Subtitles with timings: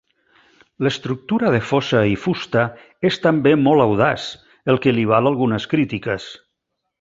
[0.85, 2.63] L'estructura de fosa i fusta
[3.11, 4.27] és també molt audaç,
[4.75, 6.27] el que li val algunes crítiques.